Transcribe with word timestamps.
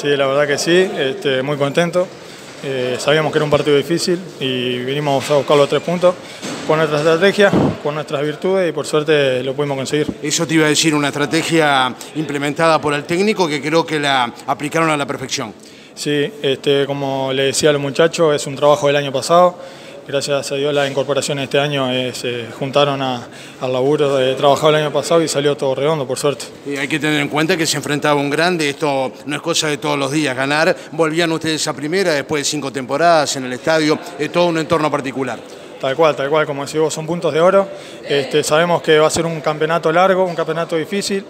Sí, 0.00 0.16
la 0.16 0.28
verdad 0.28 0.46
que 0.46 0.58
sí, 0.58 0.88
este, 0.96 1.42
muy 1.42 1.56
contento. 1.56 2.06
Eh, 2.62 2.94
sabíamos 3.00 3.32
que 3.32 3.38
era 3.38 3.44
un 3.44 3.50
partido 3.50 3.76
difícil 3.76 4.16
y 4.38 4.78
vinimos 4.78 5.28
a 5.28 5.38
buscar 5.38 5.56
los 5.56 5.68
tres 5.68 5.82
puntos 5.82 6.14
con 6.68 6.78
nuestra 6.78 6.98
estrategia, 6.98 7.50
con 7.82 7.96
nuestras 7.96 8.22
virtudes 8.22 8.68
y 8.68 8.72
por 8.72 8.86
suerte 8.86 9.42
lo 9.42 9.54
pudimos 9.54 9.76
conseguir. 9.76 10.06
Eso 10.22 10.46
te 10.46 10.54
iba 10.54 10.66
a 10.66 10.68
decir, 10.68 10.94
una 10.94 11.08
estrategia 11.08 11.92
implementada 12.14 12.80
por 12.80 12.94
el 12.94 13.02
técnico 13.02 13.48
que 13.48 13.60
creo 13.60 13.84
que 13.84 13.98
la 13.98 14.32
aplicaron 14.46 14.88
a 14.88 14.96
la 14.96 15.04
perfección. 15.04 15.52
Sí, 15.96 16.32
este, 16.42 16.86
como 16.86 17.32
le 17.32 17.46
decía 17.46 17.70
a 17.70 17.72
los 17.72 17.82
muchachos, 17.82 18.36
es 18.36 18.46
un 18.46 18.54
trabajo 18.54 18.86
del 18.86 18.94
año 18.94 19.10
pasado 19.10 19.58
gracias 20.08 20.50
a 20.52 20.54
Dios 20.54 20.72
la 20.72 20.88
incorporación 20.88 21.38
este 21.38 21.58
año 21.58 21.92
eh, 21.92 22.14
se 22.14 22.46
juntaron 22.58 23.02
al 23.02 23.28
laburo 23.60 24.16
de 24.16 24.34
trabajar 24.34 24.70
el 24.70 24.76
año 24.76 24.90
pasado 24.90 25.22
y 25.22 25.28
salió 25.28 25.54
todo 25.54 25.74
redondo, 25.74 26.06
por 26.06 26.18
suerte. 26.18 26.46
Y 26.64 26.76
hay 26.76 26.88
que 26.88 26.98
tener 26.98 27.20
en 27.20 27.28
cuenta 27.28 27.58
que 27.58 27.66
se 27.66 27.76
enfrentaba 27.76 28.18
un 28.18 28.30
grande, 28.30 28.70
esto 28.70 29.12
no 29.26 29.36
es 29.36 29.42
cosa 29.42 29.68
de 29.68 29.76
todos 29.76 29.98
los 29.98 30.10
días 30.10 30.34
ganar. 30.34 30.74
Volvían 30.92 31.30
ustedes 31.30 31.68
a 31.68 31.74
primera 31.74 32.12
después 32.12 32.40
de 32.40 32.44
cinco 32.44 32.72
temporadas 32.72 33.36
en 33.36 33.44
el 33.44 33.52
estadio, 33.52 33.98
es 34.18 34.32
todo 34.32 34.46
un 34.46 34.56
entorno 34.56 34.90
particular. 34.90 35.38
Tal 35.78 35.94
cual, 35.94 36.16
tal 36.16 36.28
cual, 36.28 36.44
como 36.44 36.64
decís 36.64 36.80
vos, 36.80 36.92
son 36.92 37.06
puntos 37.06 37.32
de 37.32 37.40
oro. 37.40 37.68
Este, 38.02 38.42
sabemos 38.42 38.82
que 38.82 38.98
va 38.98 39.06
a 39.06 39.10
ser 39.10 39.26
un 39.26 39.40
campeonato 39.40 39.92
largo, 39.92 40.24
un 40.24 40.34
campeonato 40.34 40.74
difícil, 40.74 41.24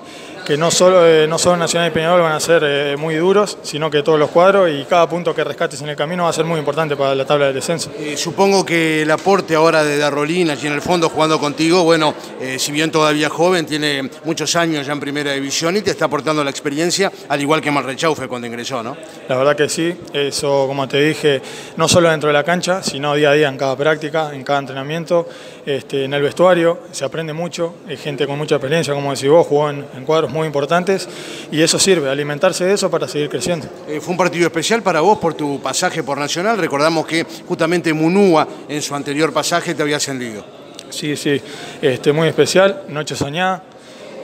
que 0.48 0.56
no 0.56 0.70
solo, 0.70 1.06
eh, 1.06 1.26
no 1.28 1.36
solo 1.36 1.58
Nacional 1.58 1.88
y 1.88 1.90
Peñarol 1.90 2.22
van 2.22 2.32
a 2.32 2.40
ser 2.40 2.62
eh, 2.64 2.96
muy 2.96 3.16
duros, 3.16 3.58
sino 3.60 3.90
que 3.90 4.02
todos 4.02 4.18
los 4.18 4.30
cuadros 4.30 4.70
y 4.70 4.84
cada 4.84 5.06
punto 5.06 5.34
que 5.34 5.44
rescates 5.44 5.82
en 5.82 5.90
el 5.90 5.96
camino 5.96 6.24
va 6.24 6.30
a 6.30 6.32
ser 6.32 6.46
muy 6.46 6.58
importante 6.58 6.96
para 6.96 7.14
la 7.14 7.26
tabla 7.26 7.48
de 7.48 7.52
descenso. 7.52 7.90
Eh, 7.98 8.16
supongo 8.16 8.64
que 8.64 9.02
el 9.02 9.10
aporte 9.10 9.54
ahora 9.54 9.84
de 9.84 9.98
Darrolín 9.98 10.48
allí 10.48 10.66
en 10.66 10.72
el 10.72 10.80
fondo 10.80 11.10
jugando 11.10 11.38
contigo, 11.38 11.84
bueno, 11.84 12.14
si 12.56 12.72
bien 12.72 12.90
todavía 12.90 13.28
joven, 13.28 13.66
tiene 13.66 14.08
muchos 14.24 14.56
años 14.56 14.86
ya 14.86 14.94
en 14.94 15.00
primera 15.00 15.32
división 15.32 15.76
y 15.76 15.82
te 15.82 15.90
está 15.90 16.06
aportando 16.06 16.42
la 16.42 16.48
experiencia, 16.48 17.12
al 17.28 17.42
igual 17.42 17.60
que 17.60 17.70
Marrechaufe 17.70 18.26
cuando 18.26 18.46
ingresó, 18.46 18.82
¿no? 18.82 18.96
La 19.28 19.36
verdad 19.36 19.54
que 19.54 19.68
sí, 19.68 19.94
eso 20.14 20.64
como 20.66 20.88
te 20.88 21.02
dije, 21.02 21.42
no 21.76 21.88
solo 21.88 22.08
dentro 22.08 22.28
de 22.28 22.32
la 22.32 22.44
cancha, 22.44 22.82
sino 22.82 23.14
día 23.14 23.32
a 23.32 23.34
día 23.34 23.48
en 23.48 23.58
cada 23.58 23.76
práctica, 23.76 24.34
en 24.34 24.44
cada 24.44 24.60
entrenamiento, 24.60 25.28
este, 25.66 26.04
en 26.04 26.14
el 26.14 26.22
vestuario, 26.22 26.78
se 26.92 27.04
aprende 27.04 27.34
mucho, 27.34 27.74
hay 27.86 27.98
gente 27.98 28.26
con 28.26 28.38
mucha 28.38 28.54
experiencia, 28.54 28.94
como 28.94 29.12
decís 29.12 29.28
vos, 29.28 29.46
jugó 29.46 29.68
en, 29.68 29.84
cuadros 30.06 30.30
muy 30.30 30.37
importantes 30.46 31.08
y 31.50 31.60
eso 31.60 31.78
sirve, 31.78 32.10
alimentarse 32.10 32.64
de 32.64 32.74
eso 32.74 32.90
para 32.90 33.08
seguir 33.08 33.28
creciendo. 33.28 33.66
Eh, 33.88 34.00
fue 34.00 34.12
un 34.12 34.18
partido 34.18 34.46
especial 34.46 34.82
para 34.82 35.00
vos 35.00 35.18
por 35.18 35.34
tu 35.34 35.60
pasaje 35.60 36.02
por 36.02 36.18
Nacional, 36.18 36.58
recordamos 36.58 37.06
que 37.06 37.26
justamente 37.46 37.92
Munúa 37.92 38.46
en 38.68 38.82
su 38.82 38.94
anterior 38.94 39.32
pasaje 39.32 39.74
te 39.74 39.82
había 39.82 39.96
ascendido. 39.96 40.44
Sí, 40.90 41.16
sí, 41.16 41.40
este, 41.82 42.12
muy 42.12 42.28
especial, 42.28 42.84
noche 42.88 43.14
soñada, 43.14 43.62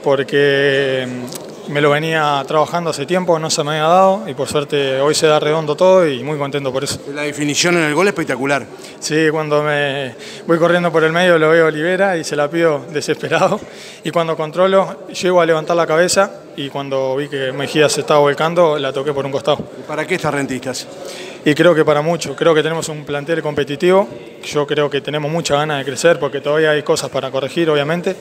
porque 0.03 1.07
me 1.67 1.81
lo 1.81 1.89
venía 1.89 2.43
trabajando 2.47 2.89
hace 2.89 3.05
tiempo, 3.05 3.39
no 3.39 3.49
se 3.49 3.63
me 3.63 3.71
había 3.71 3.83
dado 3.83 4.23
y 4.27 4.33
por 4.33 4.47
suerte 4.47 4.99
hoy 4.99 5.15
se 5.15 5.27
da 5.27 5.39
redondo 5.39 5.75
todo 5.75 6.07
y 6.07 6.23
muy 6.23 6.37
contento 6.37 6.71
por 6.71 6.83
eso. 6.83 6.99
La 7.13 7.23
definición 7.23 7.77
en 7.77 7.83
el 7.83 7.95
gol 7.95 8.07
es 8.07 8.11
espectacular. 8.11 8.65
Sí, 8.99 9.27
cuando 9.31 9.63
me 9.63 10.15
voy 10.47 10.57
corriendo 10.57 10.91
por 10.91 11.03
el 11.03 11.11
medio 11.11 11.37
lo 11.37 11.49
veo 11.49 11.67
Olivera 11.67 12.17
y 12.17 12.23
se 12.23 12.35
la 12.35 12.49
pido 12.49 12.85
desesperado 12.91 13.59
y 14.03 14.11
cuando 14.11 14.35
controlo 14.35 15.07
llego 15.07 15.41
a 15.41 15.45
levantar 15.45 15.75
la 15.75 15.87
cabeza 15.87 16.31
y 16.55 16.69
cuando 16.69 17.15
vi 17.15 17.27
que 17.27 17.51
Mejía 17.51 17.89
se 17.89 18.01
estaba 18.01 18.19
volcando 18.19 18.77
la 18.77 18.93
toqué 18.93 19.13
por 19.13 19.25
un 19.25 19.31
costado. 19.31 19.57
¿Para 19.87 20.05
qué 20.05 20.15
estas 20.15 20.33
rentistas? 20.33 20.87
Y 21.43 21.53
creo 21.53 21.75
que 21.75 21.85
para 21.85 22.01
mucho, 22.01 22.35
creo 22.35 22.55
que 22.55 22.63
tenemos 22.63 22.89
un 22.89 23.05
plantel 23.05 23.41
competitivo, 23.43 24.07
yo 24.43 24.65
creo 24.65 24.89
que 24.89 25.01
tenemos 25.01 25.31
mucha 25.31 25.55
ganas 25.55 25.77
de 25.77 25.85
crecer 25.85 26.17
porque 26.17 26.41
todavía 26.41 26.71
hay 26.71 26.81
cosas 26.81 27.11
para 27.11 27.29
corregir 27.29 27.69
obviamente 27.69 28.15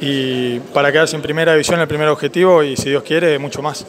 y 0.00 0.60
para 0.60 0.92
quedarse 0.92 1.16
en 1.16 1.22
primera 1.22 1.52
división 1.52 1.80
el 1.80 1.88
primer 1.88 2.08
objetivo 2.08 2.62
y 2.62 2.76
si 2.76 2.90
Dios 2.90 3.02
quiere 3.02 3.38
mucho 3.38 3.62
más. 3.62 3.86